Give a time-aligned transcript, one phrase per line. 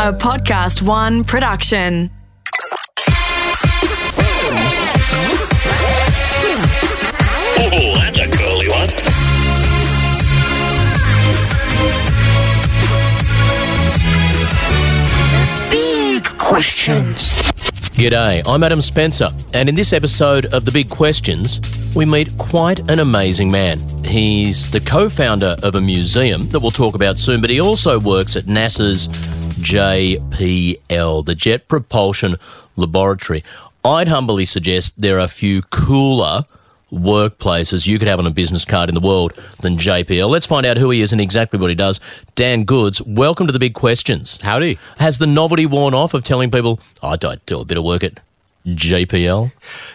[0.00, 2.10] a Podcast One production.
[7.58, 8.88] Oh, that's a curly one.
[15.70, 17.34] Big questions.
[17.92, 21.60] G'day, I'm Adam Spencer, and in this episode of The Big Questions,
[21.94, 23.78] we meet quite an amazing man.
[24.02, 28.00] He's the co founder of a museum that we'll talk about soon, but he also
[28.00, 29.08] works at NASA's
[29.60, 32.36] JPL, the Jet Propulsion
[32.76, 33.44] Laboratory.
[33.84, 36.44] I'd humbly suggest there are a few cooler
[36.90, 40.28] workplaces you could have on a business card in the world than JPL.
[40.28, 42.00] Let's find out who he is and exactly what he does.
[42.34, 44.40] Dan Goods, welcome to The Big Questions.
[44.40, 44.78] Howdy.
[44.96, 47.84] Has the novelty worn off of telling people, oh, I don't do a bit of
[47.84, 48.18] work at
[48.66, 49.52] JPL?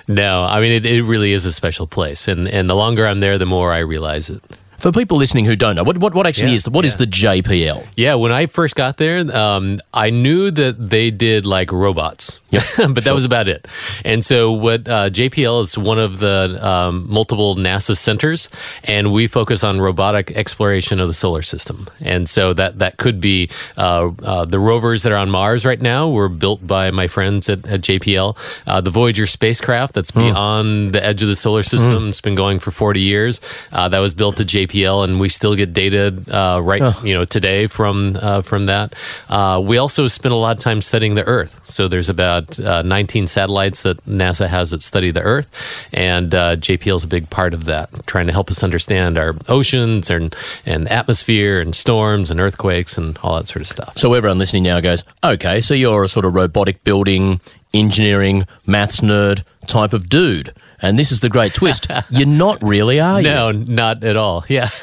[0.08, 3.20] No, I mean it, it really is a special place, and and the longer I'm
[3.20, 4.42] there, the more I realize it.
[4.78, 6.94] For people listening who don't know, what what, what actually Yeah, is the, what is
[6.94, 7.06] yeah.
[7.06, 7.88] the JPL?
[7.96, 12.40] Yeah, when I first got there, um, I knew that they did like robots,
[12.78, 13.68] but that was about it.
[14.04, 18.50] And so, what uh, JPL is one of the um, multiple NASA centers,
[18.84, 21.88] and we focus on robotic exploration of the solar system.
[22.00, 25.82] And so that that could be uh, uh, the rovers that are on Mars right
[25.82, 28.38] now were built by my friends at, at JPL.
[28.68, 32.10] Uh, the Voyager spacecraft that's beyond the edge of the solar system.
[32.10, 33.42] It's been going for forty years.
[33.72, 37.26] Uh, that was built at JPL, and we still get data uh, right you know
[37.26, 38.94] today from uh, from that.
[39.30, 41.62] Uh, we also spend a lot of time studying the Earth.
[41.64, 45.52] So there's about uh, 19 satellites that NASA has that study the Earth,
[45.94, 49.36] and uh, JPL is a big part of that, trying to help us understand our
[49.48, 53.98] oceans and and atmosphere and storms and earthquakes and all that sort of stuff.
[53.98, 57.40] So everyone listening now goes, okay, so you're a sort of robotic building,
[57.74, 60.54] engineering, maths nerd type of dude.
[60.86, 61.88] And this is the great twist.
[62.10, 63.28] You're not really, are you?
[63.28, 64.46] No, not at all.
[64.48, 64.70] Yeah.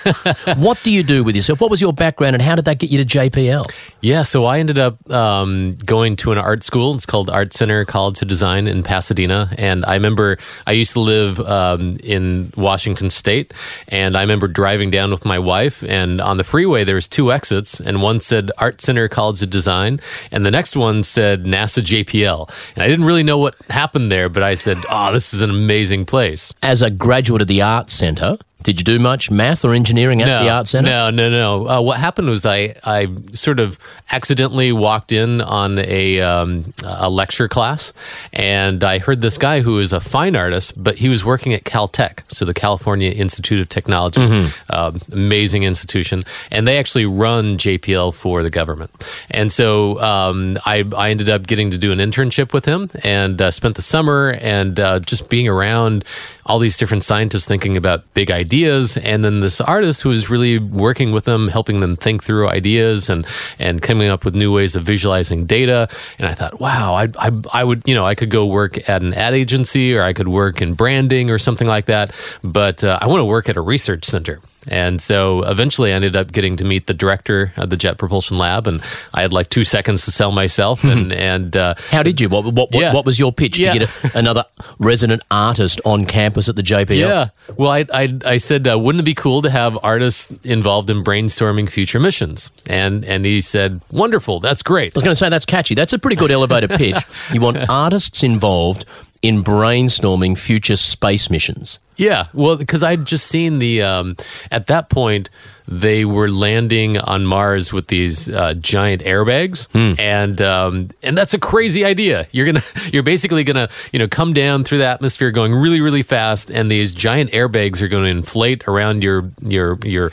[0.56, 1.60] What do you do with yourself?
[1.60, 3.70] What was your background and how did that get you to JPL?
[4.00, 6.94] Yeah, so I ended up um, going to an art school.
[6.94, 9.50] It's called Art Center College of Design in Pasadena.
[9.58, 13.52] And I remember I used to live um, in Washington State.
[13.88, 15.82] And I remember driving down with my wife.
[15.84, 17.80] And on the freeway, there was two exits.
[17.80, 20.00] And one said Art Center College of Design.
[20.30, 22.50] And the next one said NASA JPL.
[22.74, 25.50] And I didn't really know what happened there, but I said, oh, this is an
[25.50, 26.52] amazing place.
[26.62, 30.26] As a graduate of the Arts Centre, did you do much math or engineering at
[30.42, 30.90] the Art Centre?
[30.90, 31.68] No, no, no.
[31.68, 33.78] Uh, what happened was I, I sort of
[34.10, 37.92] accidentally walked in on a, um, a lecture class,
[38.32, 41.64] and I heard this guy who is a fine artist, but he was working at
[41.64, 44.72] Caltech, so the California Institute of Technology, Mm-hmm.
[44.72, 48.90] um, amazing institution, and they actually run JPL for the government.
[49.30, 53.40] And so um, I, I ended up getting to do an internship with him, and
[53.40, 56.04] uh, spent the summer and uh, just being around
[56.44, 60.58] all these different scientists thinking about big ideas and then this artist who was really
[60.58, 63.26] working with them helping them think through ideas and
[63.58, 65.88] and coming up with new ways of visualizing data.
[66.18, 69.02] And i thought wow i i, I would you know i could go work at
[69.02, 72.10] an ad agency or i could work in branding or something like that.
[72.42, 76.16] But uh, i want to work at a research center and so eventually I ended
[76.16, 78.82] up getting to meet the director of the Jet Propulsion Lab, and
[79.14, 80.84] I had like two seconds to sell myself.
[80.84, 82.28] And, and uh, How did you?
[82.28, 82.92] What, what, what, Yeah.
[82.92, 83.72] what was your pitch Yeah.
[83.74, 84.44] to get a, another
[84.78, 86.96] resident artist on campus at the JPL?
[86.98, 87.28] Yeah.
[87.56, 91.02] Well, I I, I said, uh, wouldn't it be cool to have artists involved in
[91.04, 92.50] brainstorming future missions?
[92.66, 94.92] And and he said, wonderful, that's great.
[94.92, 95.74] I was going to say that's catchy.
[95.74, 96.96] That's a pretty good elevator pitch.
[97.32, 98.84] You want artists involved
[99.22, 101.78] in brainstorming future space missions.
[101.96, 102.26] Yeah.
[102.34, 104.16] Well, because I'd just seen the um,
[104.50, 105.30] at that point
[105.68, 109.68] they were landing on Mars with these uh, giant airbags,
[109.98, 112.26] and um, and that's a crazy idea.
[112.32, 112.62] You're gonna
[112.92, 116.70] you're basically gonna you know come down through the atmosphere going really really fast, and
[116.70, 120.10] these giant airbags are going to inflate around your your your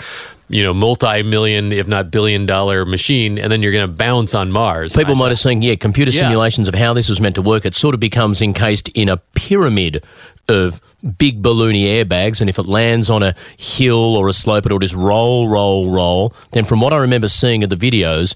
[0.49, 4.51] you know multi-million if not billion dollar machine and then you're going to bounce on
[4.51, 6.21] mars People might have seen, yeah, computer Yeah.
[6.21, 7.65] simulations of how this was meant to work.
[7.65, 10.03] It sort of becomes encased in a pyramid
[10.47, 10.81] of
[11.17, 14.95] big balloony airbags, and if it lands on a hill or a slope, it'll just
[14.95, 16.33] roll, roll, roll.
[16.51, 18.33] Then, from what I remember seeing of the videos,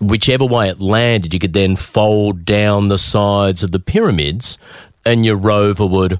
[0.00, 4.58] whichever way it landed, you could then fold down the sides of the pyramids,
[5.04, 6.18] and your rover would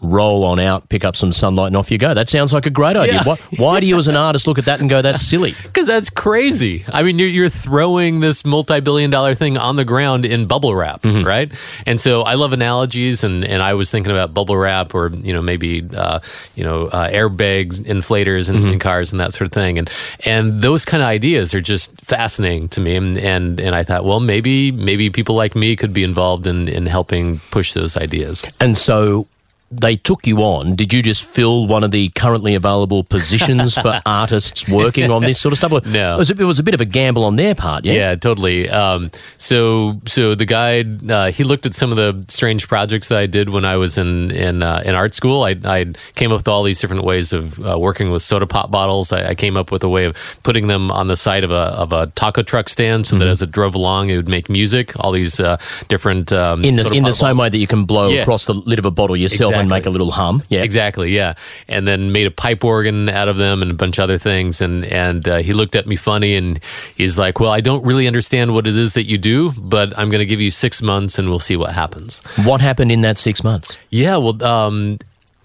[0.00, 2.14] roll on out, pick up some sunlight, and off you go.
[2.14, 3.14] That sounds like a great idea.
[3.14, 3.24] Yeah.
[3.24, 5.54] Why, why do you, as an artist, look at that and go, "That's silly"?
[5.68, 6.84] Because that's crazy.
[6.92, 10.74] I mean, you're, you're throwing this multi billion dollar thing on the ground in bubble
[10.74, 11.52] wrap, right?
[11.86, 15.32] And so I love analogies, and, and I was thinking about bubble wrap or, you
[15.32, 16.20] know, maybe, uh,
[16.56, 19.78] you know, uh, airbags, inflators in, in cars and that sort of thing.
[19.78, 19.90] And
[20.24, 22.96] and those kind of ideas are just fascinating to me.
[22.96, 26.68] And, and, and I thought, well, maybe maybe people like me could be involved in,
[26.68, 28.42] in helping push those ideas.
[28.58, 29.26] And so
[29.70, 34.00] they took you on, did you just fill one of the currently available positions for
[34.06, 35.72] artists working on this sort of stuff?
[35.72, 36.14] Or No.
[36.14, 37.84] it was, a, it was a bit of a gamble on their part.
[37.84, 38.68] Yeah, Yeah, totally.
[38.70, 43.18] Um, so, so the guy uh, he looked at some of the strange projects that
[43.18, 45.42] I did when I was in in uh, in art school.
[45.44, 48.70] I, I came up with all these different ways of uh, working with soda pop
[48.70, 49.12] bottles.
[49.12, 51.54] I, I came up with a way of putting them on the side of a
[51.76, 53.20] of a taco truck stand, so Mm-hmm.
[53.20, 54.92] that as it drove along, it would make music.
[55.00, 55.56] All these uh,
[55.88, 57.40] different um, in the in the same bottles.
[57.40, 58.20] way that you can blow Yeah.
[58.22, 59.78] across the lid of a bottle yourself and Exactly.
[59.78, 60.42] make a little hum.
[60.48, 61.34] Yeah, Exactly, yeah.
[61.68, 64.60] And then made a pipe organ out of them and a bunch of other things.
[64.60, 66.60] And and uh, he looked at me funny and
[66.96, 70.10] he's like, "Well, I don't really understand what it is that you do, but I'm
[70.10, 73.18] going to give you six months and we'll see what happens." What happened in that
[73.18, 73.76] six months?
[73.90, 74.98] Yeah, well, um,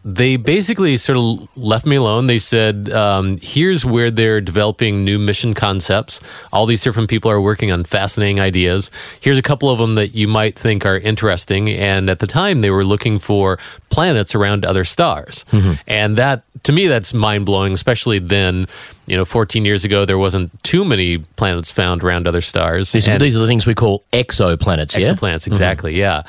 [0.06, 2.26] they basically sort of left me alone.
[2.26, 6.20] They said, um, here's where they're developing new mission concepts.
[6.52, 8.92] All these different people are working on fascinating ideas.
[9.22, 11.70] Here's a couple of them that you might think are interesting.
[11.70, 13.58] And at the time, they were looking for
[13.90, 15.46] planets around other stars.
[15.88, 18.68] And that, to me, that's mind blowing, especially then.
[19.06, 22.94] You know, 14 years ago, there wasn't too many planets found around other stars.
[22.94, 24.98] These, And- these are the things we call exoplanets.
[24.98, 26.24] Yeah, exoplanets exactly yeah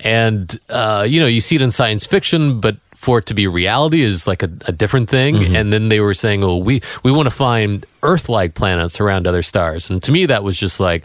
[0.00, 3.46] and uh, you know you see it in science fiction but for it to be
[3.46, 5.54] reality is like a, a different thing.
[5.54, 9.42] And then they were saying oh we we want to find earth-like planets around other
[9.42, 9.88] stars.
[9.88, 11.04] And to me that was just like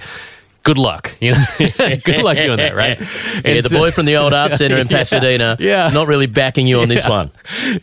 [0.63, 1.43] good luck you know?
[2.03, 2.97] Good luck doing that right?
[3.45, 5.87] Yeah, And the boy from the old art center in Pasadena yeah.
[5.87, 7.31] is not really backing you on this one.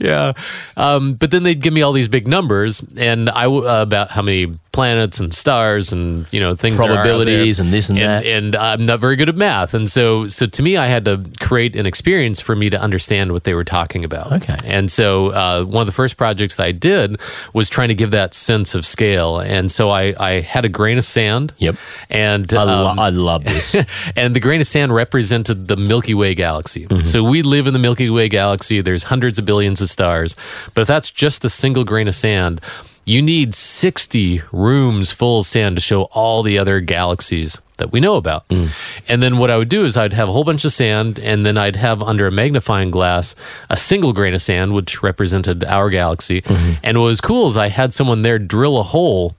[0.00, 0.32] yeah.
[0.76, 4.22] Um, but then they'd give me all these big numbers and I, uh, about how
[4.22, 7.98] many planets and stars and you know things there are out Probabilities and this and
[7.98, 8.24] that.
[8.24, 11.24] And I'm not very good at math, and so so to me, I had to
[11.40, 14.32] create an experience for me to understand what they were talking about.
[14.32, 14.56] Okay.
[14.64, 17.20] And so uh, one of the first projects I did
[17.52, 20.98] was trying to give that sense of scale, and so I I had a grain
[20.98, 21.52] of sand.
[21.58, 21.76] Yep.
[22.08, 23.74] And I, lo- um, I love this.
[24.16, 26.86] and the grain of sand represented the Milky Way galaxy.
[26.86, 27.04] Mm-hmm.
[27.04, 28.80] So we live in the Milky Way galaxy.
[28.80, 30.36] There's hundreds of billions of stars.
[30.74, 32.60] But if that's just a single grain of sand,
[33.10, 37.98] you need 60 rooms full of sand to show all the other galaxies that we
[37.98, 38.46] know about.
[38.48, 38.70] Mm.
[39.08, 41.44] And then what I would do is I'd have a whole bunch of sand, and
[41.44, 43.34] then I'd have under a magnifying glass
[43.68, 46.42] a single grain of sand, which represented our galaxy.
[46.42, 46.74] Mm-hmm.
[46.84, 49.34] And what was cool is I had someone there drill a hole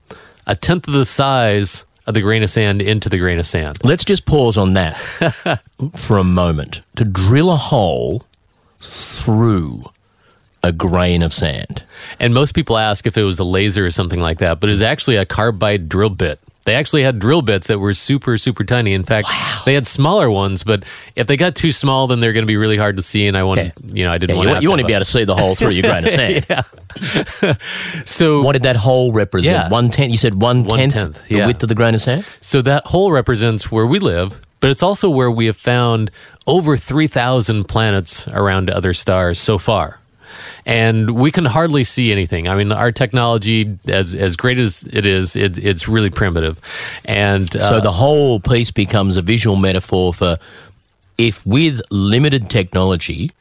[0.47, 3.77] a tenth of the size of the grain of sand into the grain of sand.
[3.85, 4.95] Let's just pause on that
[5.95, 6.81] for a moment.
[6.97, 8.25] To drill a hole
[8.79, 9.83] through
[10.63, 11.83] a grain of sand.
[12.19, 14.73] And most people ask if it was a laser or something like that, but it
[14.73, 16.39] was actually a carbide drill bit.
[16.63, 18.93] They actually had drill bits that were super, super tiny.
[18.93, 19.27] In fact,
[19.65, 20.83] they had smaller ones, but
[21.15, 23.25] if they got too small, then they're going to be really hard to see.
[23.25, 24.93] And I wanted, you know, I didn't Yeah, you, want want, you want to be
[24.93, 26.45] able to see the hole through your grain of sand.
[28.05, 29.55] So, What did that hole represent?
[29.55, 29.69] Yeah.
[29.69, 30.11] One tenth.
[30.11, 31.47] You said one tenth One-tenth, the yeah.
[31.47, 32.25] width of the grain of sand.
[32.41, 36.11] so that hole represents where we live, but it's also where we have found
[36.45, 39.99] over 3,000 planets around other stars so far.
[40.65, 42.47] And we can hardly see anything.
[42.47, 46.59] I mean, our technology, as as great as it is, it, it's really primitive.
[47.05, 50.37] And uh, So the whole piece becomes a visual metaphor for
[51.17, 53.31] if with limited technology,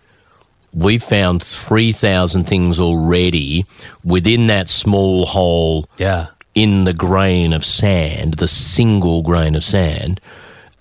[0.73, 3.65] we've found 3,000 things already
[4.05, 10.21] within that small hole yeah, in the grain of sand, the single grain of sand.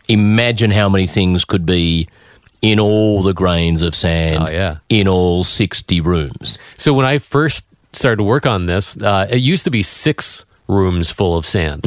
[0.08, 2.08] Imagine how many things could be
[2.62, 4.78] in all the grains of sand Oh, yeah.
[4.90, 6.58] in all 60 rooms.
[6.76, 10.46] So when I first started to work on this, uh, it used to be six
[10.68, 11.84] rooms full of sand,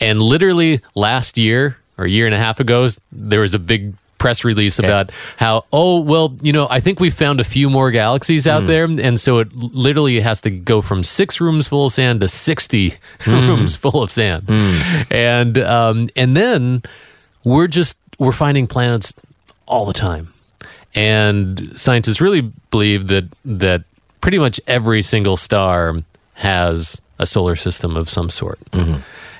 [0.00, 3.94] and literally last year or a year and a half ago, there was a big
[4.18, 7.90] press release about how oh well you know i think we found a few more
[7.90, 8.84] galaxies out there.
[8.84, 12.94] And so it literally has to go from six rooms full of sand to 60
[13.26, 14.44] rooms full of sand.
[15.10, 16.82] And um, and then
[17.44, 19.12] we're just we're finding planets
[19.72, 20.28] all the time.
[20.94, 23.82] And scientists really believe that that
[24.20, 25.94] pretty much every single star
[26.34, 28.58] has a solar system of some sort.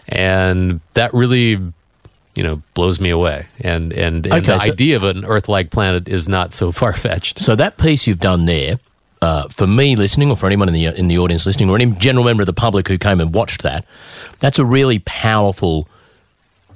[0.09, 1.51] And that really
[2.35, 3.47] you know blows me away.
[3.61, 7.39] And and, and Okay, the so- idea of an earth-like planet is not so far-fetched.
[7.39, 8.79] So that piece you've done there,
[9.21, 11.93] uh, for me listening, or for anyone in the in the audience listening, or any
[11.99, 13.85] general member of the public who came and watched that,
[14.41, 15.87] that's a really powerful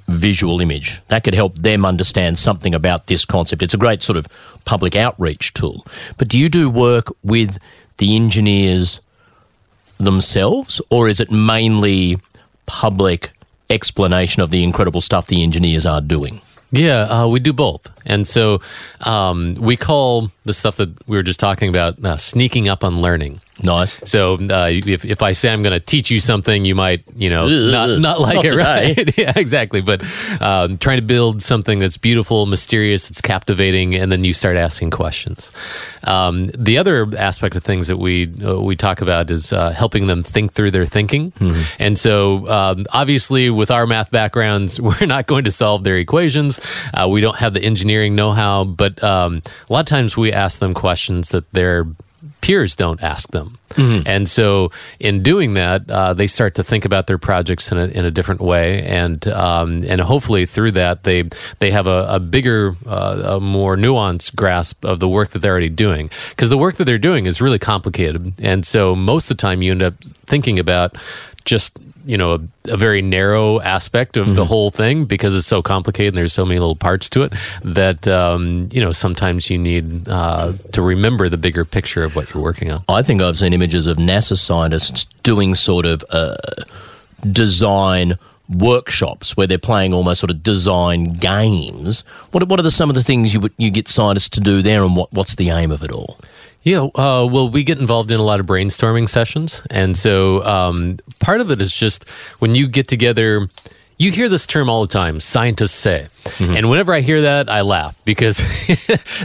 [0.07, 3.61] visual image that could help them understand something about this concept.
[3.61, 4.27] It's a great sort of
[4.65, 5.85] public outreach tool.
[6.17, 7.57] But do you do work with
[7.97, 9.01] the engineers
[9.97, 12.19] themselves, or is it mainly
[12.65, 13.31] public
[13.69, 16.41] explanation of the incredible stuff the engineers are doing?
[16.71, 17.89] Yeah, uh, we do both.
[18.05, 18.59] And so
[19.05, 23.01] um, we call the stuff that we were just talking about uh, sneaking up on
[23.01, 23.39] learning.
[23.63, 23.99] Nice.
[24.09, 27.29] So uh, if if I say I'm going to teach you something, you might you
[27.29, 29.17] know not not like Not it, right?
[29.17, 29.81] yeah, exactly.
[29.81, 30.01] But
[30.41, 34.91] um, trying to build something that's beautiful, mysterious, it's captivating, and then you start asking
[34.91, 35.51] questions.
[36.03, 40.07] Um, the other aspect of things that we uh, we talk about is uh, helping
[40.07, 41.33] them think through their thinking.
[41.79, 46.59] And so, um, obviously, with our math backgrounds, we're not going to solve their equations.
[46.93, 50.31] Uh, we don't have the engineering know how, but um, a lot of times we
[50.31, 51.85] ask them questions that their
[52.41, 53.57] peers don't ask them.
[54.07, 57.85] And so, in doing that, uh, they start to think about their projects in a,
[57.85, 61.23] in a different way, and um, and hopefully through that, they
[61.59, 65.51] they have a, a bigger, uh, a more nuanced grasp of the work that they're
[65.51, 66.09] already doing.
[66.29, 69.61] Because the work that they're doing is really complicated, and so most of the time,
[69.61, 69.95] you end up
[70.25, 70.95] thinking about
[71.45, 71.77] just
[72.07, 76.13] you know a, a very narrow aspect of the whole thing because it's so complicated
[76.13, 77.33] and there's so many little parts to it
[77.63, 82.33] that um, you know sometimes you need uh, to remember the bigger picture of what
[82.33, 82.83] you're working on.
[82.87, 86.35] I think I've seen images of NASA scientists doing sort of uh,
[87.29, 88.17] design
[88.49, 92.01] workshops where they're playing almost sort of design games.
[92.31, 94.83] What, what are the, some of the things you you get scientists to do there,
[94.83, 96.17] and what, what's the aim of it all?
[96.67, 100.97] Yeah, uh, well, we get involved in a lot of brainstorming sessions, and so um,
[101.21, 102.05] part of it is just
[102.39, 103.47] when you get together.
[103.99, 106.07] You hear this term all the time, scientists say.
[106.39, 108.37] And whenever I hear that, I laugh because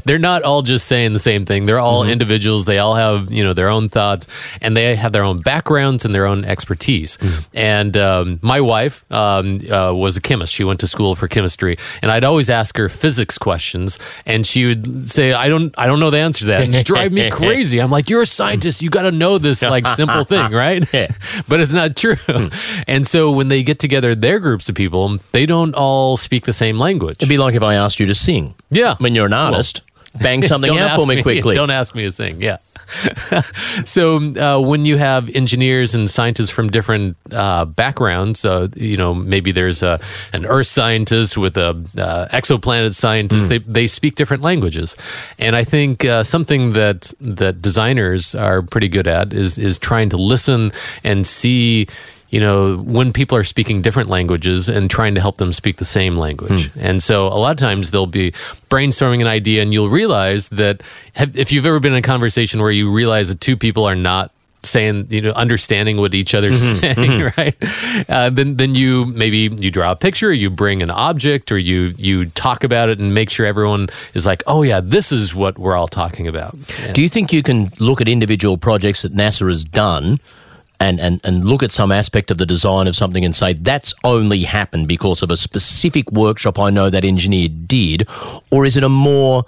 [0.05, 1.67] they're not all just saying the same thing.
[1.67, 2.65] They're all individuals.
[2.65, 4.29] They all have, you know, their own thoughts
[4.61, 7.19] and they have their own backgrounds and their own expertise.
[7.53, 10.53] And um, my wife um, uh, was a chemist.
[10.53, 11.77] She went to school for chemistry.
[12.01, 16.01] And I'd always ask her physics questions and she would say, I don't, I don't
[16.01, 16.63] know the answer to that.
[16.63, 17.81] And drive me crazy.
[17.81, 18.81] I'm like, you're a scientist.
[18.81, 20.83] You got to know this like simple thing, right?
[21.49, 22.15] But it's not true.
[22.87, 26.53] And so when they get together, their groups of people, they don't all speak the
[26.53, 27.17] same language.
[27.17, 28.55] It'd be like if I asked you to sing.
[28.71, 28.97] Yeah.
[28.99, 29.83] When you're an artist,
[30.21, 31.57] bang something out for me quickly.
[31.57, 32.41] Don't ask me to sing.
[32.41, 32.59] Yeah.
[33.85, 39.15] so uh, when you have engineers and scientists from different uh, backgrounds, uh, you know,
[39.15, 39.99] maybe there's a,
[40.33, 43.49] an Earth scientist with a uh, exoplanet scientist.
[43.49, 44.97] They they speak different languages,
[45.39, 50.11] and I think uh, something that that designers are pretty good at is is trying
[50.11, 51.87] to listen and see
[52.33, 55.85] you know, when people are speaking different languages and trying to help them speak the
[55.85, 56.73] same language.
[56.73, 56.81] Hmm.
[56.81, 58.33] And so a lot of times they'll be
[58.71, 62.63] brainstorming an idea and you'll realize that have, if you've ever been in a conversation
[62.63, 64.33] where you realize that two people are not
[64.65, 66.79] saying you know understanding what each other's mm-hmm.
[66.79, 67.41] saying mm-hmm.
[67.41, 68.09] right?
[68.09, 71.93] Uh, then then you maybe you draw a picture you bring an object or you
[71.99, 75.59] you talk about it and make sure everyone is like oh yeah this is what
[75.59, 76.55] we're all talking about.
[76.79, 80.21] And- Do you think you can look at individual projects that NASA has done
[80.83, 83.95] and, and, and look at some aspect of the design of something and say that's
[84.03, 88.09] only happened because of a specific workshop I know that engineer did?
[88.51, 89.45] Or is it a more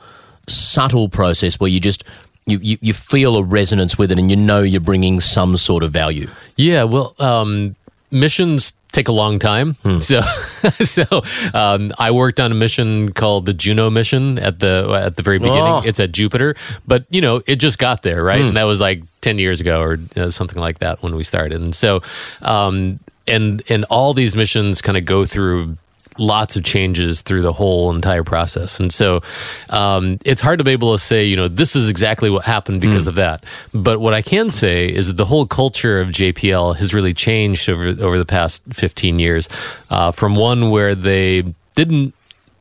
[0.47, 2.05] subtle process where you just
[2.47, 5.83] you, you, you feel a resonance with it and you know you're bringing some sort
[5.83, 6.29] of value?
[6.57, 7.75] Yeah, well, um,
[8.13, 9.75] missions take a long time.
[10.01, 10.21] So,
[10.71, 11.05] so
[11.53, 15.39] um, I worked on a mission called the Juno mission at the at the very
[15.39, 15.63] beginning.
[15.63, 15.83] Oh.
[15.85, 16.55] It's at Jupiter,
[16.87, 18.41] but you know, it just got there, right?
[18.41, 21.61] And that was like ten years ago or uh, something like that when we started.
[21.61, 22.01] And so,
[22.43, 25.77] um, and and all these missions kind of go through
[26.19, 28.81] lots of changes through the whole entire process.
[28.81, 29.23] And so
[29.71, 32.81] um, it's hard to be able to say, you know, this is exactly what happened
[32.81, 33.45] because of that.
[33.73, 37.69] But what I can say is that the whole culture of JPL has really changed
[37.69, 39.49] over, over the past 15 years
[39.91, 41.43] uh, from one where they
[41.75, 42.15] didn't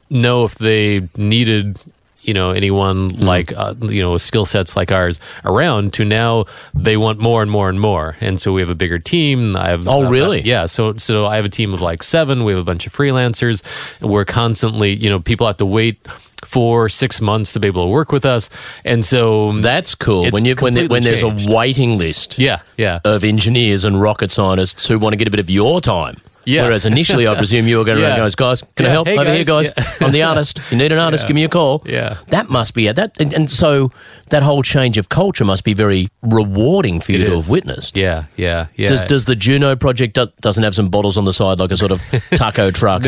[0.10, 1.80] know if they needed
[2.24, 6.98] you know anyone like uh, you know skill sets like ours around to now they
[6.98, 8.16] want more and more and more.
[8.22, 9.56] And so we have a bigger team.
[9.56, 10.42] I have Oh, uh, really?
[10.42, 10.66] yeah.
[10.68, 12.44] So so i have a team of like seven.
[12.44, 13.62] We have a bunch of freelancers.
[14.02, 15.98] We're constantly you know people have to wait
[16.44, 18.50] for six months to be able to work with us.
[18.84, 20.30] And so That's cool.
[20.30, 21.50] When you when, there- when there's changed.
[21.50, 22.60] a waiting list yeah.
[22.78, 23.00] Yeah.
[23.06, 26.18] of engineers and rocket scientists who want to get a bit of your time.
[26.46, 26.64] Yeah.
[26.64, 28.10] Whereas initially, I presume you were going Yeah.
[28.10, 29.72] around, guys, guys, can I help Hey, over here, guys.
[29.72, 30.02] guys?
[30.02, 30.60] I'm the artist.
[30.72, 31.24] You need an artist?
[31.24, 31.28] Yeah.
[31.30, 31.82] Give me a call.
[31.86, 32.18] Yeah.
[32.28, 32.96] that must be it.
[32.96, 33.92] That and, and so
[34.30, 37.44] that whole change of culture must be very rewarding for you It to is.
[37.46, 37.96] have witnessed.
[37.96, 41.34] yeah yeah yeah Does, does the Juno project do, doesn't have some bottles on the
[41.34, 42.02] side like a sort of
[42.36, 43.04] taco truck?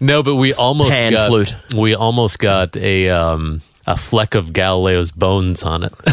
[0.00, 1.54] No, but we almost Pan got, flute.
[1.76, 5.92] We almost got a um, a fleck of Galileo's bones on it.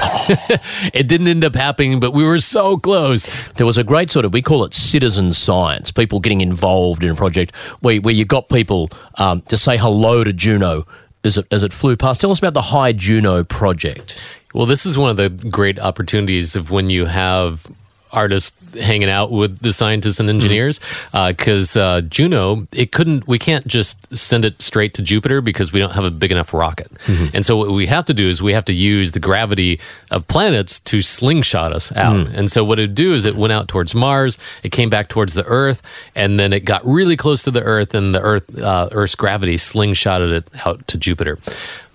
[0.94, 3.28] it didn't end up happening, but we were so close.
[3.56, 7.12] There was a great sort of, we call it citizen science, people getting involved in
[7.12, 10.88] a project where, where you got people um, to say hello to Juno
[11.26, 12.22] as it, as it flew past.
[12.22, 14.24] Tell us about the Hi Juno project.
[14.54, 17.68] Well, this is one of the great opportunities of when you have
[18.14, 20.80] artists hanging out with the scientists and engineers
[21.12, 23.28] because uh, Juno, it couldn't.
[23.28, 26.54] We can't just send it straight to Jupiter because we don't have a big enough
[26.54, 26.92] rocket.
[27.34, 29.80] And so what we have to do is we have to use the gravity
[30.12, 32.28] of planets to slingshot us out.
[32.36, 35.10] And so what it would do is it went out towards Mars, it came back
[35.10, 35.82] towards the Earth,
[36.16, 39.56] and then it got really close to the Earth, and the Earth uh, Earth's gravity
[39.58, 41.40] slingshotted it out to Jupiter.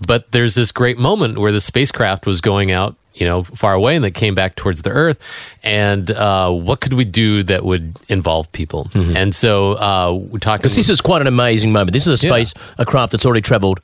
[0.05, 3.97] But there's this great moment where the spacecraft was going out you know, far away
[3.97, 5.21] and that came back towards the earth.
[5.63, 8.89] And uh, what could we do that would involve people?
[8.95, 10.59] And so uh, we're talking.
[10.63, 11.93] Because this is quite an amazing moment.
[11.93, 12.33] This is a Yeah.
[12.33, 13.81] space, a craft that's already travelled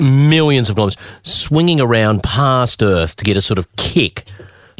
[0.00, 4.24] millions of kilometres, swinging around past Earth to get a sort of kick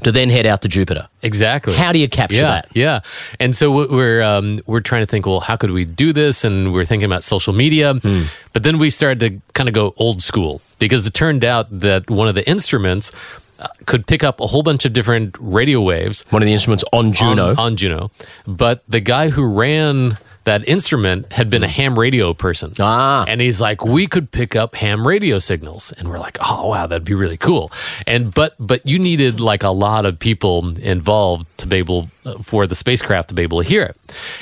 [0.05, 1.07] to then head out to Jupiter.
[1.23, 1.75] exactly.
[1.75, 2.69] How do you capture yeah, that?
[2.75, 3.01] Yeah,
[3.39, 5.27] and so we're um, we're trying to think.
[5.27, 6.45] Well, how could we do this?
[6.45, 8.23] And we're thinking about social media, Hmm.
[8.53, 12.11] but then we started to kind of go old school because it turned out that
[12.11, 13.13] one of the instruments
[13.87, 17.12] could pick up a whole bunch of different radio waves One of the instruments on
[17.12, 17.50] Juno.
[17.50, 18.11] on, on Juno,
[18.47, 22.73] but the guy who ran that instrument had been a ham radio person.
[22.81, 23.25] Ah.
[23.29, 25.93] And he's like, we could pick up ham radio signals.
[25.93, 27.71] And we're like, oh wow, that'd be really cool.
[28.07, 32.39] And but but you needed like a lot of people involved to be able uh,
[32.39, 33.97] for the spacecraft to be able to hear it.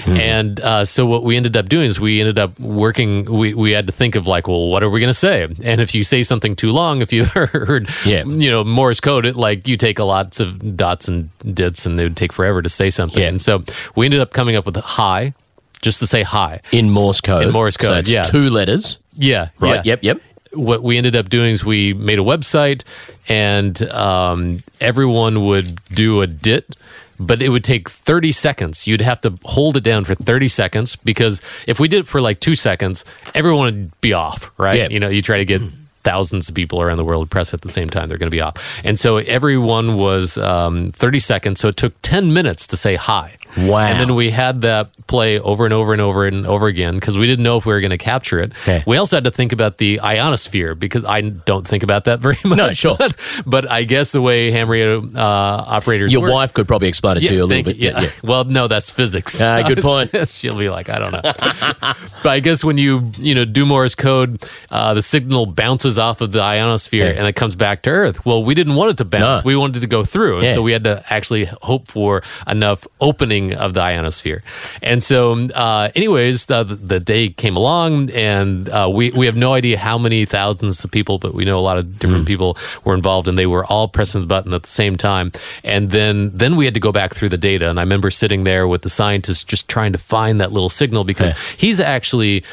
[0.05, 0.17] Hmm.
[0.17, 3.25] And uh, so what we ended up doing is we ended up working.
[3.25, 5.43] We we had to think of like, well, what are we going to say?
[5.43, 8.25] And if you say something too long, if you heard, Yeah.
[8.25, 11.99] you know, Morse code, it like you take a lots of dots and dits, and
[12.01, 13.23] it would take forever to say something.
[13.23, 13.29] Yeah.
[13.29, 13.63] And so
[13.95, 15.35] we ended up coming up with a hi,
[15.83, 16.61] just to say hi.
[16.73, 17.43] in Morse code.
[17.43, 18.23] In Morse So code, it's yeah.
[18.23, 18.99] two letters.
[19.17, 19.85] Yeah, Right.
[19.85, 19.97] yeah.
[20.01, 20.03] Yep.
[20.03, 20.21] Yep.
[20.53, 22.83] What we ended up doing is we made a website,
[23.29, 26.77] and um, everyone would do a dit.
[27.23, 28.87] But it would take 30 seconds.
[28.87, 32.19] You'd have to hold it down for 30 seconds because if we did it for
[32.23, 34.79] like two seconds, everyone would be off, right?
[34.79, 34.89] Yeah.
[34.89, 35.61] You know, you try to get
[36.03, 38.41] thousands of people around the world press at the same time, they're going to be
[38.41, 38.57] off.
[38.85, 41.61] And so everyone was um, 30 seconds.
[41.61, 43.37] So it took 10 minutes to say hi.
[43.59, 43.79] Wow.
[43.79, 47.19] And then we had that play over and over and over and over again because
[47.19, 48.53] we didn't know if we were going to capture it.
[48.63, 48.85] Okay.
[48.87, 52.37] We also had to think about the ionosphere because I don't think about that very
[52.45, 52.59] much.
[52.59, 52.97] No, sure.
[52.97, 56.89] But, but I guess the way ham radio uh, operators Your work- wife could probably
[56.89, 57.77] explain it yeah, to you a little bit.
[57.77, 57.89] you.
[57.91, 58.09] Yeah.
[58.23, 59.41] Well, no, that's physics.
[59.43, 60.11] Ah, good point.
[60.29, 61.21] She'll be like, I don't know.
[61.23, 66.21] but I guess when you you know do Morse code, uh, the signal bounces off
[66.21, 67.19] of the ionosphere Yeah.
[67.19, 68.25] and it comes back to Earth.
[68.25, 69.43] Well, we didn't want it to bounce.
[69.43, 69.49] No.
[69.49, 70.55] We wanted it to go through, and Yeah.
[70.55, 74.43] so we had to actually hope for enough opening of the ionosphere.
[74.83, 79.53] And so, uh, anyways, the, the day came along, and uh, we we have no
[79.61, 82.95] idea how many thousands of people, but we know a lot of different people were
[82.95, 85.33] involved, and they were all pressing the button at the same time.
[85.65, 88.45] And then then we had to go back through the data, and I remember sitting
[88.45, 91.39] there with the scientists just trying to find that little signal because Yeah.
[91.57, 92.45] he's actually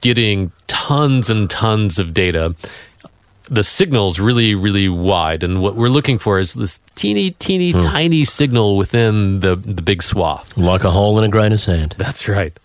[0.00, 2.54] getting tons and tons of data.
[3.50, 8.24] The signal's really, really wide, and what we're looking for is this teeny, teeny, tiny
[8.24, 10.56] signal within the the big swath.
[10.56, 11.94] Like a hole in a grain of sand.
[11.98, 12.58] That's right.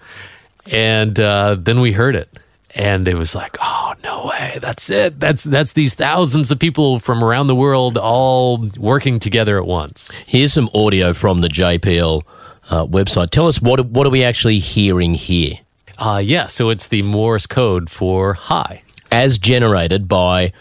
[0.72, 2.30] And uh, then we heard it,
[2.76, 5.20] and it was like, oh no way, that's it.
[5.20, 10.12] That's that's these thousands of people from around the world all working together at once.
[10.28, 12.22] Here's some audio from the JPL
[12.70, 13.32] uh, website.
[13.32, 15.56] Tell us what what are we actually hearing here,
[15.98, 18.84] Uh, yeah, so it's the Morse code for hi.
[19.12, 20.54] as generated by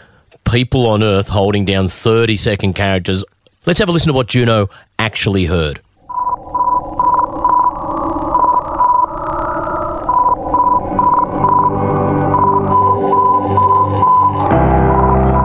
[0.49, 3.23] people on Earth holding down 30 second characters.
[3.65, 5.79] Let's have a listen to what Juno actually heard.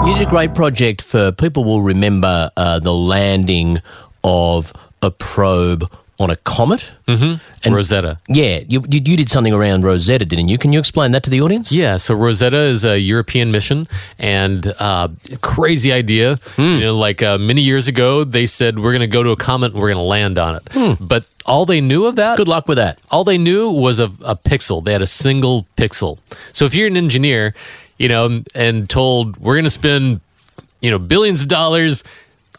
[0.06, 3.80] You did a great project for people will remember uh, the landing
[4.22, 5.84] of a probe
[6.18, 6.92] on a comet.
[7.08, 7.42] Mm-hmm.
[7.64, 8.18] And Rosetta.
[8.28, 10.58] yeah, you, you you did something around Rosetta, didn't you?
[10.58, 11.72] Can you explain that to the audience?
[11.72, 15.08] Yeah, so Rosetta is a European mission, and uh,
[15.40, 16.38] crazy idea.
[16.56, 19.36] You know, like uh, many years ago, they said we're going to go to a
[19.36, 20.98] comet and we're going to land on it.
[21.00, 22.98] But all they knew of that, Good luck with that.
[23.10, 24.82] all they knew was a, a pixel.
[24.84, 26.18] They had a single pixel.
[26.52, 27.54] So if you're an engineer,
[27.98, 30.20] you know, and told we're going to spend,
[30.80, 32.04] you know, billions of dollars.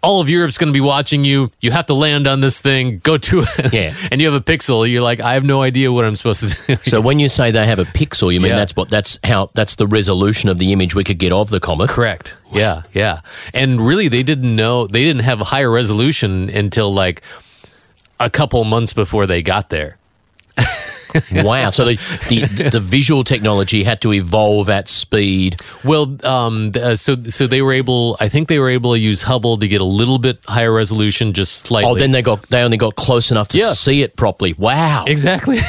[0.05, 1.49] All of Europe's going to be watching you.
[1.59, 2.99] You have to land on this thing.
[2.99, 3.73] Go to it.
[3.73, 3.93] Yeah.
[4.11, 4.89] and you have a pixel.
[4.89, 6.81] You're like, I have no idea what I'm supposed to do.
[6.91, 8.57] So when you say they have a pixel, you mean Yeah.
[8.57, 11.59] that's what that's how that's the resolution of the image we could get of the
[11.59, 11.89] comet.
[11.89, 12.35] Correct.
[12.53, 13.21] Yeah, yeah.
[13.53, 17.21] And really, they didn't know they didn't have a higher resolution until like
[18.19, 19.97] a couple months before they got there.
[21.43, 21.69] wow.
[21.69, 21.95] So the,
[22.29, 25.57] the the visual technology had to evolve at speed.
[25.83, 28.17] Well, um, uh, so so they were able.
[28.19, 31.33] I think they were able to use Hubble to get a little bit higher resolution,
[31.33, 31.89] just slightly.
[31.91, 33.71] Oh, then they got they only got close enough to Yeah.
[33.73, 34.53] see it properly.
[34.53, 35.05] Wow.
[35.07, 35.57] exactly.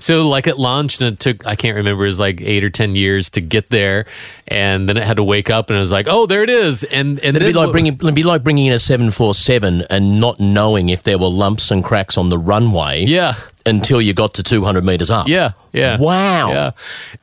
[0.00, 2.70] so like it launched and it took I can't remember it was like eight or
[2.70, 4.06] ten years to get there,
[4.48, 6.84] and then it had to wake up and it was like oh there it is
[6.84, 9.82] and and It'd be like bringing it'd be like bringing in a seven four seven
[9.90, 13.04] and not knowing if there were lumps and cracks on the runway.
[13.04, 13.34] yeah
[13.66, 15.26] Until you got to two hundred meters up.
[15.28, 16.50] yeah yeah Wow.
[16.50, 16.70] yeah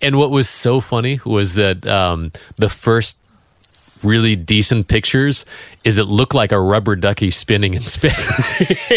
[0.01, 3.17] and what was so funny was that um, the first
[4.03, 5.45] really decent pictures
[5.83, 8.17] is it looked like a rubber ducky spinning in space.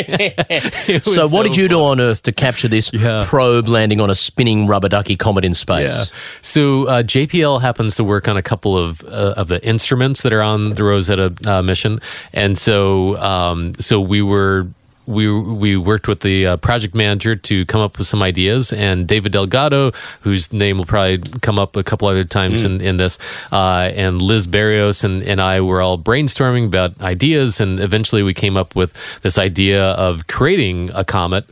[0.88, 3.24] Was So what did you do on Earth to capture this Yeah.
[3.28, 5.92] probe landing on a spinning rubber ducky comet in space?
[6.11, 6.16] Yeah.
[6.40, 10.33] So uh, JPL happens to work on a couple of uh, of the instruments that
[10.33, 11.98] are on the Rosetta uh, mission,
[12.33, 14.68] and so um, so we were.
[15.07, 19.07] We, we worked with the uh, project manager to come up with some ideas, and
[19.07, 23.19] David Delgado, whose name will probably come up a couple other times in, in this,
[23.53, 28.35] uh, and Liz Barrios and, and I were all brainstorming about ideas, and eventually we
[28.35, 31.45] came up with this idea of creating a comet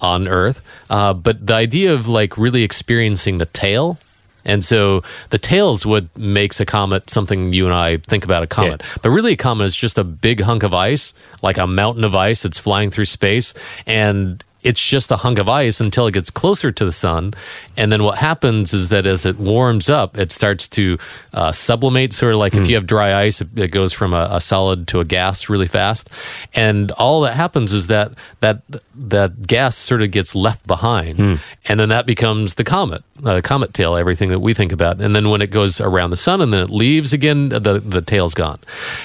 [0.00, 3.98] on Earth, uh, but the idea of like really experiencing the tail.
[4.48, 8.42] And so the tail is what makes a comet something you and I think about
[8.42, 8.82] a comet.
[9.02, 12.14] But really, a comet is just a big hunk of ice, like a mountain of
[12.14, 13.54] ice that's flying through space.
[13.86, 17.32] And it's just a hunk of ice until it gets closer to the sun.
[17.76, 20.98] And then what happens is that as it warms up, it starts to
[21.32, 24.28] uh, sublimate, sort of like if you have dry ice, it, it goes from a,
[24.32, 26.10] a solid to a gas really fast.
[26.54, 28.62] And all that happens is that that
[28.96, 33.72] that gas sort of gets left behind, and then that becomes the comet, uh, comet
[33.72, 35.00] tail, everything that we think about.
[35.00, 38.02] And then when it goes around the sun and then it leaves again, the the
[38.02, 38.58] tail's gone.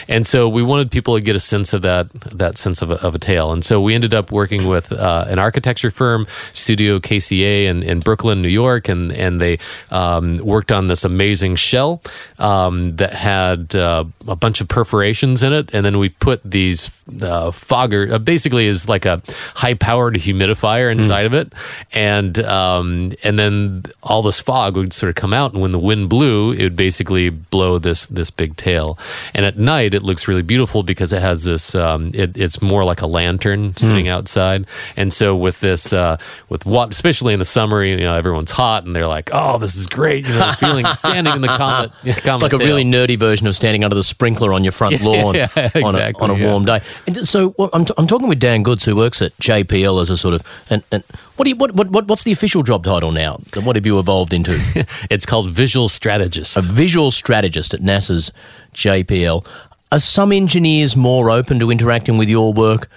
[0.07, 2.95] And so we wanted people to get a sense of that that sense of a,
[3.05, 3.51] of a tail.
[3.51, 7.99] And so we ended up working with uh, an architecture firm, Studio KCA, in, in
[7.99, 9.59] Brooklyn, New York, and and they
[9.91, 12.01] um, worked on this amazing shell
[12.39, 17.02] um, that had uh, a bunch of perforations in it, and then we put these
[17.21, 19.21] uh, fogger, uh, basically is like a
[19.55, 21.51] high powered humidifier inside of it,
[21.91, 25.79] and um, and then all this fog would sort of come out, and when the
[25.79, 28.97] wind blew, it would basically blow this this big tail.
[29.33, 31.75] And at night, it looks really beautiful because it has this.
[31.75, 36.17] Um, it, it's more like a lantern sitting outside, and so with this, uh,
[36.49, 39.75] with what, especially in the summer, you know, everyone's hot, and they're like, "Oh, this
[39.75, 41.91] is great!" You know, feeling standing in the comet,
[42.23, 45.35] comet Like a really nerdy version of standing under the sprinkler on your front lawn
[45.35, 46.47] yeah, on, a, on a yeah.
[46.47, 46.81] warm day.
[47.07, 50.09] And so what, I'm, t- I'm talking with Dan Goods, who works at JPL as
[50.09, 50.65] a sort of.
[50.69, 51.03] And, and
[51.35, 53.37] what, do you, what, what, what what's the official job title now?
[53.55, 54.53] What have you evolved into?
[55.09, 56.57] It's called visual strategist.
[56.57, 58.31] a visual strategist at NASA's
[58.73, 59.45] JPL.
[59.91, 62.89] Are some engineers more open to interacting with your work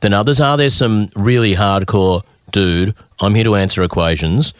[0.00, 0.40] than others?
[0.40, 4.54] Are there some really hardcore, dude, I'm here to answer equations,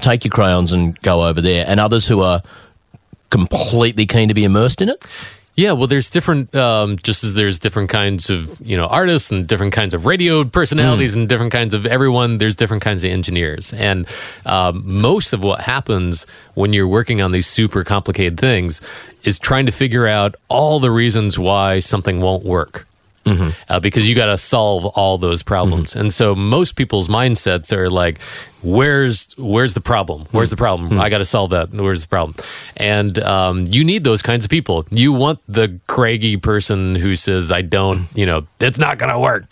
[0.00, 2.42] take your crayons and go over there, and others who are
[3.30, 5.04] completely keen to be immersed in it?
[5.56, 9.48] Yeah, well, there's different, um, just as there's different kinds of, you know, artists and
[9.48, 13.72] different kinds of radio personalities and different kinds of everyone, there's different kinds of engineers.
[13.72, 14.06] And
[14.44, 18.82] um, most of what happens when you're working on these super complicated things
[19.24, 22.86] is trying to figure out all the reasons why something won't work.
[23.68, 27.90] Uh, because you got to solve all those problems, and so most people's mindsets are
[27.90, 28.20] like,
[28.62, 30.26] "Where's where's the problem?
[30.30, 31.00] Where's the problem?
[31.00, 31.70] I got to solve that.
[31.70, 32.36] Where's the problem?"
[32.76, 34.86] And um, you need those kinds of people.
[34.90, 39.18] You want the craggy person who says, "I don't," you know, it's not going to
[39.18, 39.46] work,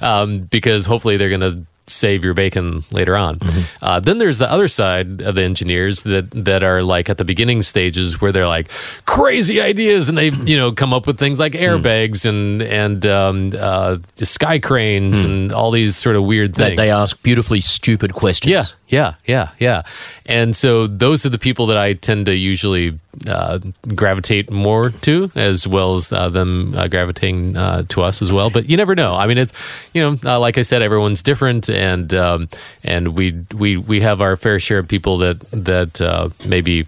[0.02, 3.38] um, because hopefully they're going to save your bacon later on.
[3.80, 7.24] Uh, then there's the other side of the engineers that that are like at the
[7.24, 8.70] beginning stages where they're like
[9.04, 13.52] crazy ideas and they you know come up with things like airbags and and um,
[13.58, 16.76] uh, sky cranes and all these sort of weird That things.
[16.78, 18.50] they ask beautifully stupid questions.
[18.52, 19.82] Yeah, yeah, yeah, yeah.
[20.26, 23.58] And so those are the people that I tend to usually uh,
[23.94, 28.48] gravitate more to, as well as uh, them uh, gravitating uh, to us as well.
[28.48, 29.14] But you never know.
[29.16, 29.52] I mean, it's
[29.92, 32.48] you know, uh, like I said, everyone's different, and um,
[32.84, 36.86] and we we we have our fair share of people that that uh, maybe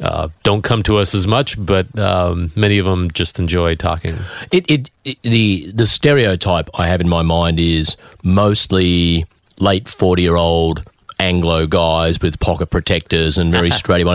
[0.00, 4.16] uh, don't come to us as much, but um, many of them just enjoy talking.
[4.50, 9.26] It, it, it the the stereotype I have in my mind is mostly
[9.58, 10.84] late forty year old
[11.18, 14.06] Anglo guys with pocket protectors and very straight.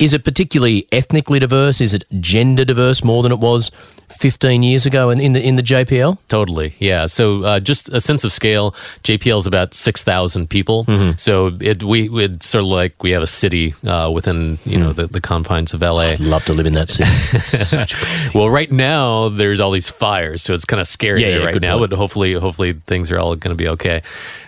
[0.00, 1.80] Is it particularly ethnically diverse?
[1.80, 3.70] Is it gender diverse more than it was
[4.08, 6.18] fifteen years ago in, in the in the JPL?
[6.28, 7.06] Totally, yeah.
[7.06, 8.72] So uh, just a sense of scale.
[9.02, 10.84] JPL is about six thousand people.
[11.16, 14.92] So it we it's sort of like we have a city uh, within you know
[14.92, 16.12] the, the confines of LA.
[16.12, 17.10] I'd love to live in that city.
[17.46, 17.94] City.
[18.34, 21.60] Well, right now there's all these fires, so it's kind of scary Yeah, yeah, right
[21.60, 21.78] now.
[21.78, 21.90] point.
[21.90, 24.02] But hopefully, hopefully things are all going to be okay.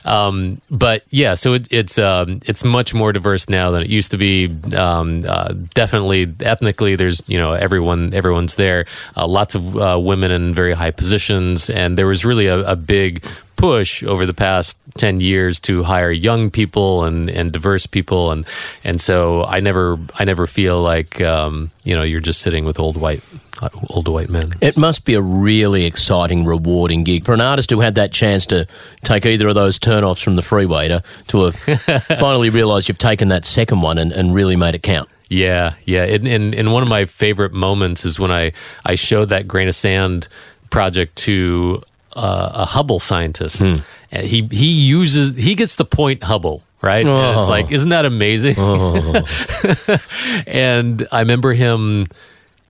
[0.04, 4.10] Um, but yeah, so it, it's um, it's much more diverse now than it used
[4.12, 4.48] to be.
[4.76, 8.86] Um, uh, definitely ethnically, there's you know everyone everyone's there.
[9.16, 12.76] Uh, lots of uh, women in very high positions, and there was really a, a
[12.76, 13.24] big
[13.56, 18.46] push over the past 10 years to hire young people and, and diverse people and
[18.84, 22.78] and so I never I never feel like um, you know you're just sitting with
[22.78, 23.20] old white
[23.60, 24.52] uh, old white men.
[24.60, 28.46] It must be a really exciting, rewarding gig for an artist who had that chance
[28.46, 28.68] to
[29.02, 31.56] take either of those turnoffs from the freeway to, to have
[32.20, 35.08] finally realised you've taken that second one and, and really made it count.
[35.28, 36.04] Yeah, yeah.
[36.04, 38.52] And, and and one of my favorite moments is when I
[38.86, 40.26] I showed that grain of sand
[40.70, 41.82] project to
[42.16, 43.60] uh, a Hubble scientist.
[43.60, 43.76] Hmm.
[44.10, 46.62] And he he uses he gets to point Hubble.
[46.80, 47.40] Right, And Oh.
[47.40, 48.54] it's like, isn't that amazing?
[50.46, 52.06] and I remember him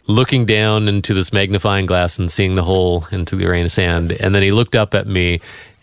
[0.06, 4.12] looking down into this magnifying glass and seeing the hole into the grain of sand.
[4.12, 5.40] And then he looked up at me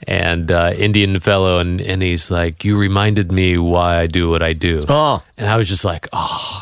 [0.07, 4.41] and uh, Indian fellow, and, and he's like, "You reminded me why I do what
[4.41, 5.23] I do." Oh.
[5.37, 6.61] and I was just like, "Oh."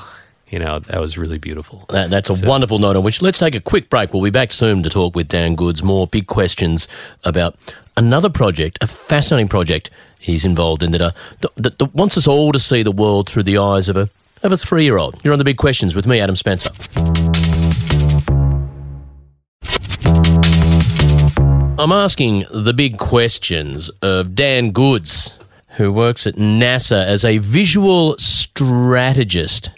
[0.49, 1.83] You know, that was really beautiful.
[1.89, 4.13] That, that's a wonderful note on which let's take a quick break.
[4.13, 5.81] We'll be back soon to talk with Dan Goods.
[5.81, 6.87] More big questions
[7.23, 7.55] about
[7.97, 12.27] another project, a fascinating project he's involved in that, uh, that, that, that wants us
[12.27, 14.09] all to see the world through the eyes of a
[14.43, 15.19] of a three year old.
[15.23, 16.69] You're on the big questions with me, Adam Spencer.
[21.79, 25.35] I'm asking the big questions of Dan Goods,
[25.77, 29.71] who works at NASA as a visual strategist.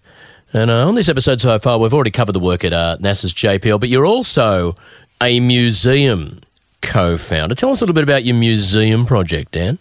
[0.52, 3.34] And uh, on this episode so far, we've already covered the work at uh, NASA's
[3.34, 4.76] JPL, but you're also
[5.22, 6.42] a museum
[6.82, 7.56] co founder.
[7.56, 9.80] Tell us a little bit about your museum project, Dan.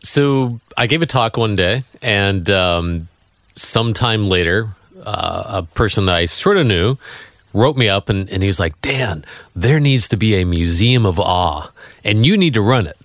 [0.00, 3.08] So I gave a talk one day, and um,
[3.56, 4.68] sometime later,
[5.04, 6.96] uh, a person that I sort of knew
[7.56, 11.06] wrote me up, and, and he was like, "Dan, there needs to be a museum
[11.06, 11.68] of awe,
[12.04, 12.98] and you need to run it."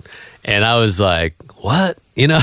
[0.43, 2.41] And I was like, "What?" You know,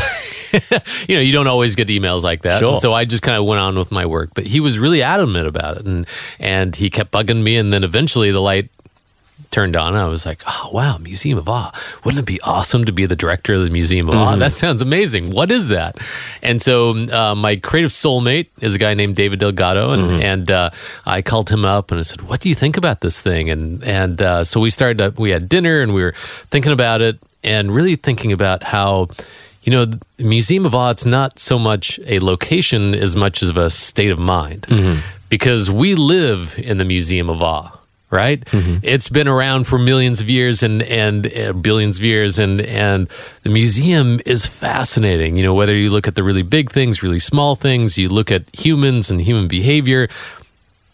[1.08, 2.60] you know, you don't always get emails like that.
[2.60, 2.78] Sure.
[2.78, 5.46] So I just kind of went on with my work, but he was really adamant
[5.46, 6.06] about it, and
[6.40, 8.70] and he kept bugging me, and then eventually the light
[9.50, 11.72] turned on and I was like, oh, wow, Museum of Awe.
[12.04, 14.36] Wouldn't it be awesome to be the director of the Museum of Awe?
[14.36, 15.30] That sounds amazing.
[15.30, 15.96] What is that?
[16.42, 19.92] And so uh, my creative soulmate is a guy named David Delgado.
[19.92, 20.70] And, and uh,
[21.06, 23.48] I called him up and I said, what do you think about this thing?
[23.48, 26.14] And, and uh, so we started, to, we had dinner and we were
[26.50, 29.08] thinking about it and really thinking about how
[29.62, 33.54] you know, the Museum of Awe, it's not so much a location as much as
[33.54, 34.66] a state of mind
[35.28, 37.77] because we live in the Museum of Awe.
[38.10, 38.42] Right,
[38.82, 43.06] it's been around for millions of years and and uh, billions of years, and and
[43.42, 45.36] the museum is fascinating.
[45.36, 48.32] You know, whether you look at the really big things, really small things, you look
[48.32, 50.08] at humans and human behavior,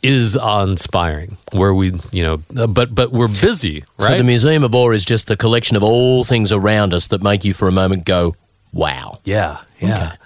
[0.02, 1.38] Is awe-inspiring.
[1.52, 4.10] Where we, you know, uh, but but we're busy, right?
[4.10, 7.22] So the Museum of Awe is just a collection of all things around us that
[7.22, 8.34] make you for a moment go,
[8.72, 9.20] wow.
[9.24, 10.16] Yeah, yeah.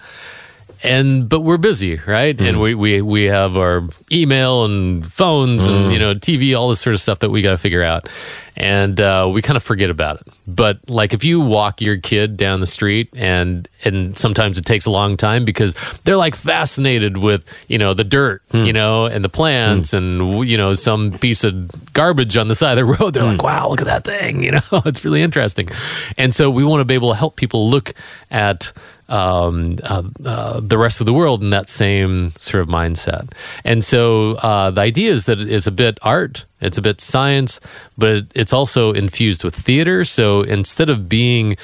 [0.82, 2.38] And but we're busy, right?
[2.40, 2.62] And mm.
[2.62, 5.92] we, we we have our email and phones and mm.
[5.92, 8.08] you know TV, all this sort of stuff that we got to figure out,
[8.56, 10.28] and uh, we kind of forget about it.
[10.46, 14.86] But like if you walk your kid down the street, and and sometimes it takes
[14.86, 18.64] a long time because they're like fascinated with you know the dirt, mm.
[18.64, 22.78] you know, and the plants, and you know some piece of garbage on the side
[22.78, 23.14] of the road.
[23.14, 25.68] They're like, wow, look at that thing, you know, it's really interesting.
[26.16, 27.94] And so we want to be able to help people look
[28.30, 28.72] at
[29.08, 33.32] um, uh, uh, the rest of the world in that same sort of mindset.
[33.64, 37.00] And so uh, the idea is that it is a bit art, it's a bit
[37.00, 37.60] science,
[37.96, 40.04] but it's also infused with theater.
[40.04, 41.56] So instead of being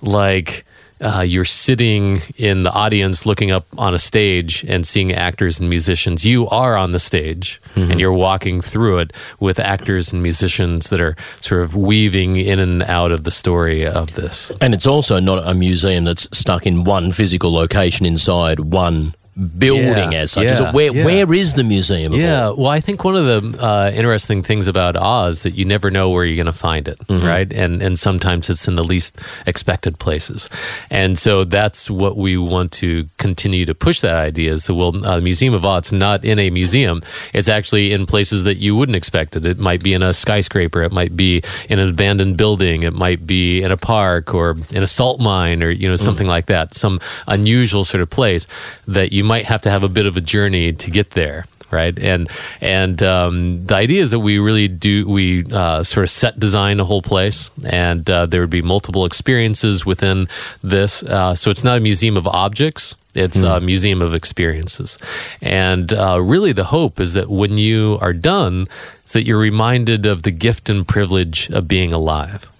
[0.00, 0.64] like
[1.02, 5.68] uh, you're sitting in the audience looking up on a stage and seeing actors and
[5.68, 6.24] musicians.
[6.24, 11.00] You are on the stage and you're walking through it with actors and musicians that
[11.00, 14.52] are sort of weaving in and out of the story of this.
[14.60, 20.12] And it's also not a museum that's stuck in one physical location inside one building
[20.12, 20.44] Yeah, as such.
[20.44, 21.04] is it, where, yeah.
[21.04, 24.96] where is the Museum Yeah, well, I think one of the uh, interesting things about
[24.96, 27.50] awe's is that you never know where you're going to find it, right?
[27.52, 30.50] And and sometimes it's in the least expected places,
[30.90, 34.00] and so that's what we want to continue to push.
[34.00, 37.48] That idea is that well, uh, the Museum of Awe's not in a museum; it's
[37.48, 39.46] actually in places that you wouldn't expect it.
[39.46, 43.26] It might be in a skyscraper, it might be in an abandoned building, it might
[43.26, 46.74] be in a park or in a salt mine or you know something like that,
[46.74, 48.46] some unusual sort of place
[48.86, 51.98] that you might have to have a bit of a journey to get there right?
[51.98, 52.28] And
[52.60, 56.76] and um, the idea is that we really do we uh, sort of set design
[56.76, 60.28] the whole place and uh, there would be multiple experiences within
[60.62, 61.02] this.
[61.02, 62.94] Uh, so it's not a museum of objects.
[63.14, 64.96] It's a museum of experiences.
[65.42, 68.68] And uh, really the hope is that when you are done
[69.04, 72.50] is that you're reminded of the gift and privilege of being alive.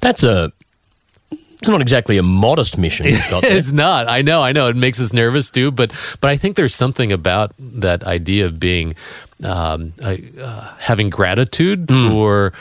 [0.00, 0.52] That's a.
[1.58, 3.56] It's not exactly a modest mission you've got there.
[3.56, 4.08] it's not.
[4.08, 4.42] I know.
[4.42, 4.68] I know.
[4.68, 5.70] It makes us nervous too.
[5.70, 8.94] But but I think there's something about that idea of being
[9.42, 10.16] um, uh,
[10.78, 12.08] having gratitude hmm.
[12.08, 12.52] for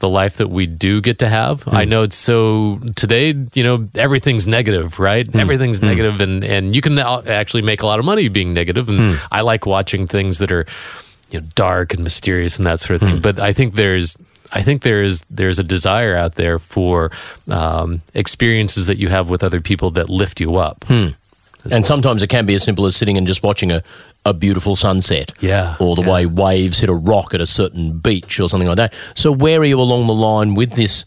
[0.00, 1.66] the life that we do get to have.
[1.66, 1.90] I hmm.
[1.90, 5.26] know it's so today, you know, everything's negative, right?
[5.26, 5.40] Hmm.
[5.40, 8.88] Everything's negative and and you can actually make a lot of money being negative.
[8.88, 10.66] negative and I like watching things that are
[11.30, 13.20] you know dark and mysterious and that sort of thing.
[13.20, 14.16] But I think there's
[14.52, 17.10] I think there's there's a desire out there for
[17.48, 20.84] um, experiences that you have with other people that lift you up.
[21.70, 23.82] And sometimes it can be as simple as sitting and just watching a,
[24.24, 25.32] a beautiful sunset.
[25.40, 26.12] Yeah, Or the yeah.
[26.12, 28.94] way waves hit a rock at a certain beach or something like that.
[29.14, 31.04] So, where are you along the line with this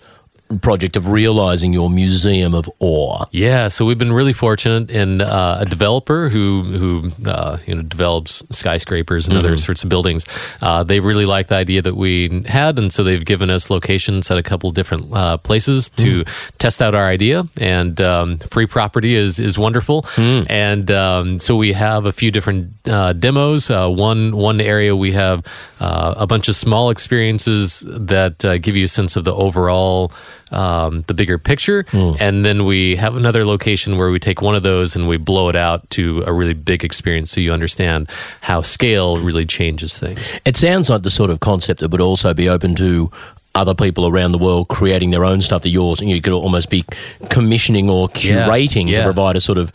[0.60, 3.26] project of realizing your museum of awe?
[3.32, 7.82] Yeah, so we've been really fortunate in uh, a developer who who uh, you know
[7.82, 10.26] develops skyscrapers and other sorts of buildings.
[10.62, 14.30] Uh, they really like the idea that we had, and so they've given us locations
[14.32, 16.24] at a couple different uh, places to
[16.58, 17.44] test out our idea.
[17.60, 22.74] And um, free property is is wonderful, and um, so we have a few different
[22.88, 23.70] uh, demos.
[23.70, 25.46] Uh, one one area we have
[25.80, 30.12] uh, a bunch of small experiences that uh, give you a sense of the overall
[30.52, 31.86] um, the bigger picture.
[31.94, 35.50] And then we have another location where we take one of those and we blow
[35.50, 38.10] it out to a really big experience so you understand
[38.42, 40.34] how scale really changes things.
[40.46, 43.10] It sounds like the sort of concept that would also be open to
[43.54, 46.70] other people around the world creating their own stuff that yours, and you could almost
[46.70, 46.86] be
[47.30, 49.72] commissioning or Yeah, curating to provide a sort of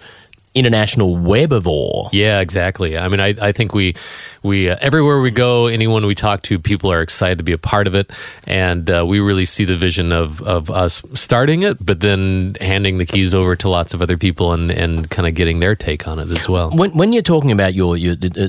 [0.57, 2.09] international web of awe.
[2.13, 2.99] Yeah, exactly.
[2.99, 3.95] I mean, I, I think we
[4.43, 7.59] we uh, everywhere we go, anyone we talk to, people are excited to be a
[7.59, 8.11] part of it,
[8.47, 12.97] and uh, we really see the vision of of us starting it, but then handing
[12.97, 16.09] the keys over to lots of other people and and kind of getting their take
[16.09, 16.71] on it as well.
[16.71, 18.49] When, when you're talking about your, your uh,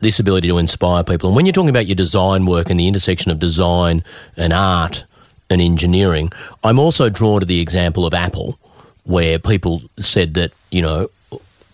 [0.00, 2.88] this ability to inspire people, and when you're talking about your design work and the
[2.88, 4.02] intersection of design
[4.36, 5.04] and art
[5.48, 6.32] and engineering,
[6.64, 8.58] I'm also drawn to the example of Apple,
[9.04, 11.08] where people said that you know,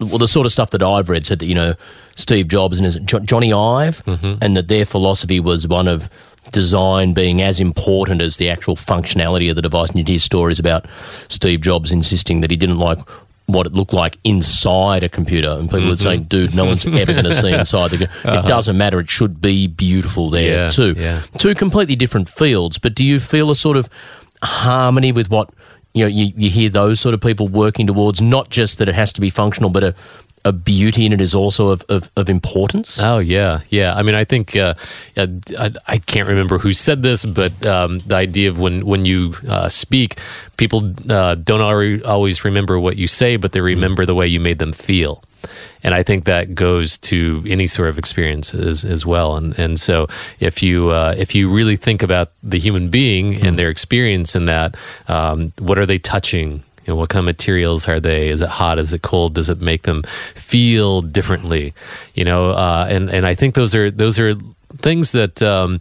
[0.00, 1.74] well, the sort of stuff that I've read said that you know,
[2.16, 4.42] Steve Jobs and his, jo- Jony Ive, mm-hmm.
[4.42, 6.10] and that their philosophy was one of
[6.50, 9.90] design being as important as the actual functionality of the device.
[9.90, 10.86] And you hear stories about
[11.28, 12.98] Steve Jobs insisting that he didn't like
[13.46, 16.24] what it looked like inside a computer, and people would say, mm-hmm.
[16.24, 18.04] "Dude, no one's ever going to see inside the.
[18.04, 18.42] It uh-huh.
[18.42, 18.98] doesn't matter.
[19.00, 20.94] It should be beautiful there Yeah, too.
[20.96, 21.22] yeah.
[21.38, 22.78] Two completely different fields.
[22.78, 23.88] But do you feel a sort of
[24.42, 25.50] harmony with what
[25.94, 26.08] you know?
[26.08, 29.20] You, you hear those sort of people working towards not just that it has to
[29.20, 29.94] be functional, but a
[30.44, 33.00] a beauty in it is also of, of, of importance.
[33.00, 33.94] Oh yeah, yeah.
[33.94, 34.74] I mean, I think uh,
[35.16, 39.36] I, I can't remember who said this, but um, the idea of when when you
[39.48, 40.18] uh, speak,
[40.56, 44.58] people uh, don't always remember what you say, but they remember the way you made
[44.58, 45.22] them feel.
[45.82, 49.36] And I think that goes to any sort of experience as, as well.
[49.36, 50.06] And and so
[50.40, 54.46] if you uh, if you really think about the human being and their experience in
[54.46, 54.76] that,
[55.08, 56.62] um, what are they touching?
[56.86, 58.28] You know, what kind of materials are they?
[58.28, 58.78] Is it hot?
[58.78, 59.34] Is it cold?
[59.34, 60.02] Does it make them
[60.34, 61.72] feel differently?
[62.14, 64.34] You know, uh, and and I think those are those are
[64.78, 65.80] things that um,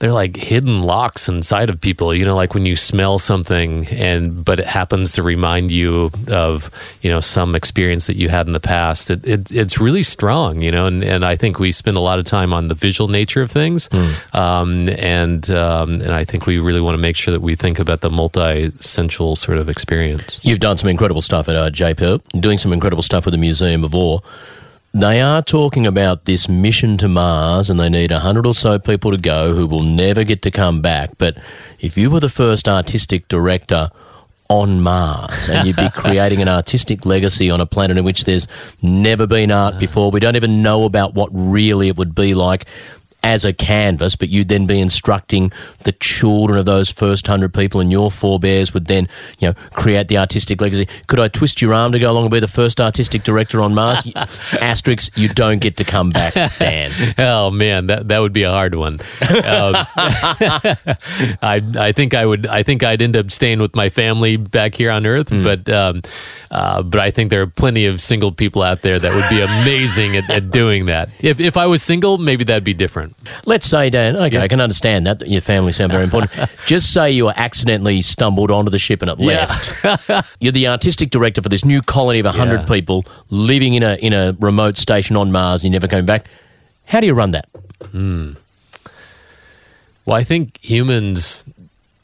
[0.00, 2.14] they're like hidden locks inside of people.
[2.14, 6.70] You know, like when you smell something, and but it happens to remind you of
[7.02, 9.10] you know some experience that you had in the past.
[9.10, 10.62] It, it it's really strong.
[10.62, 13.08] You know, and and I think we spend a lot of time on the visual
[13.08, 13.90] nature of things,
[14.32, 17.78] um, and um, and I think we really want to make sure that we think
[17.78, 20.40] about the multi-sensual sort of experience.
[20.42, 21.68] You've done some incredible stuff at uh,
[22.40, 24.20] doing some incredible stuff with the Museum of Awe.
[24.92, 28.76] They are talking about this mission to Mars, and they need a hundred or so
[28.78, 31.10] people to go who will never get to come back.
[31.16, 31.38] But
[31.78, 33.90] if you were the first artistic director
[34.48, 38.48] on Mars and you'd be creating an artistic legacy on a planet in which there's
[38.82, 42.66] never been art before, we don't even know about what really it would be like
[43.22, 45.52] as a canvas, but you'd then be instructing
[45.84, 50.08] the children of those first hundred people, and your forebears would then, you know, create
[50.08, 50.88] the artistic legacy.
[51.06, 53.74] Could I twist your arm to go along and be the first artistic director on
[53.74, 54.02] Mars?
[54.04, 56.90] Asterix, you don't get to come back, Dan.
[57.18, 58.94] Oh man, that that would be a hard one.
[58.94, 59.74] Um,
[61.42, 64.74] I I think I would I think I'd end up staying with my family back
[64.74, 66.02] here on Earth, but um,
[66.50, 69.40] uh, but I think there are plenty of single people out there that would be
[69.40, 71.10] amazing at, at doing that.
[71.20, 73.09] If if I was single, maybe that'd be different.
[73.44, 76.32] Let's say, Dan, okay, I can understand that, that your family sound very important.
[76.66, 79.46] Just say you accidentally stumbled onto the ship and it Yeah.
[79.46, 80.36] left.
[80.40, 82.66] You're the artistic director for this new colony of 100 Yeah.
[82.66, 86.26] people living in a, in a remote station on Mars and you never came back.
[86.86, 87.48] How do you run that?
[87.92, 88.32] Hmm.
[90.06, 91.44] Well, I think humans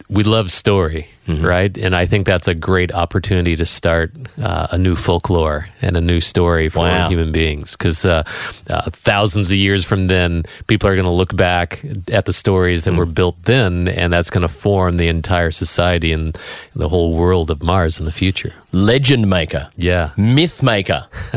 [0.09, 1.45] we love story, Mm-hmm.
[1.45, 1.77] right?
[1.79, 6.01] And I think that's a great opportunity to start uh, a new folklore and a
[6.01, 7.09] new story for Wow.
[7.09, 7.75] human beings.
[7.75, 8.23] Because uh,
[8.71, 12.85] uh, thousands of years from then, people are going to look back at the stories
[12.85, 12.99] that Mm.
[12.99, 16.39] were built then, and that's going to form the entire society and
[16.77, 18.53] the whole world of Mars in the future.
[18.71, 19.69] Legend maker.
[19.77, 20.11] Yeah.
[20.17, 21.09] Myth maker.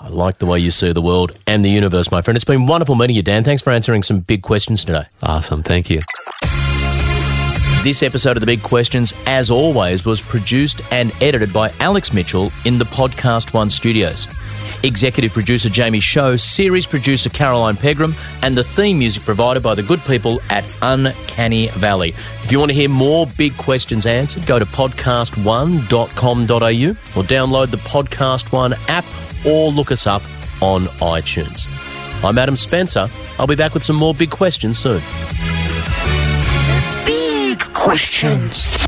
[0.00, 2.36] I like the way you see the world and the universe, my friend.
[2.36, 3.44] It's been wonderful meeting you, Dan.
[3.44, 5.04] Thanks for answering some big questions today.
[5.22, 5.62] Awesome.
[5.62, 6.00] Thank you.
[7.86, 12.50] This episode of The Big Questions, as always, was produced and edited by Alex Mitchell
[12.64, 14.26] in the PodcastOne studios.
[14.82, 18.12] Executive producer Jamie Show, series producer Caroline Pegram,
[18.42, 22.08] and the theme music provided by the good people at Uncanny Valley.
[22.42, 27.76] If you want to hear more big questions answered, go to podcast1.com.au or download the
[27.76, 29.04] PodcastOne app
[29.46, 30.22] or look us up
[30.60, 31.68] on iTunes.
[32.24, 33.06] I'm Adam Spencer.
[33.38, 35.00] I'll be back with some more big questions soon.
[37.86, 38.85] Questions.